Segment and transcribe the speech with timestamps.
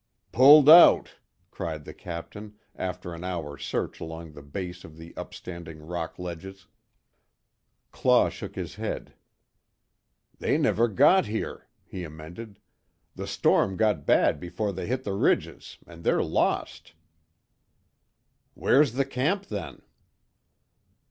[0.31, 1.17] "Pulled out!"
[1.51, 6.65] cried the Captain, after an hour's search along the base of the upstanding rock ledges.
[7.91, 9.13] Claw shook his head:
[10.39, 12.57] "They never got here," he amended,
[13.13, 16.95] "The storm got bad before they hit the ridges, an' they're lost."
[18.55, 19.83] "Where's the camp, then?"